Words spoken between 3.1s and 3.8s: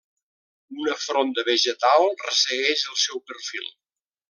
perfil.